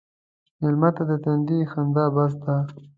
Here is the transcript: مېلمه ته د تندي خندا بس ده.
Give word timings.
مېلمه 0.59 0.89
ته 0.95 1.03
د 1.09 1.11
تندي 1.23 1.59
خندا 1.71 2.05
بس 2.15 2.33
ده. 2.43 2.55